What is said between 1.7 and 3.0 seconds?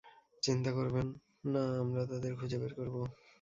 আমরা তাদের খুঁজে বের করব।